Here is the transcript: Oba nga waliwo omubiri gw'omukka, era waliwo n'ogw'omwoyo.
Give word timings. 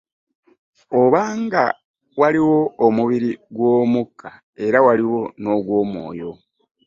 Oba 1.01 1.21
nga 1.41 1.63
waliwo 2.19 2.59
omubiri 2.85 3.31
gw'omukka, 3.55 4.29
era 4.65 4.77
waliwo 4.85 5.21
n'ogw'omwoyo. 5.41 6.31